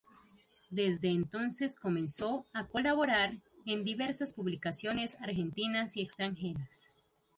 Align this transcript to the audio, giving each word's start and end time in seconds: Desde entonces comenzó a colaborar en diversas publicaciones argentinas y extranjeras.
Desde 0.71 1.09
entonces 1.09 1.75
comenzó 1.77 2.47
a 2.53 2.65
colaborar 2.65 3.37
en 3.67 3.83
diversas 3.83 4.33
publicaciones 4.33 5.13
argentinas 5.21 5.95
y 5.95 6.01
extranjeras. 6.01 6.87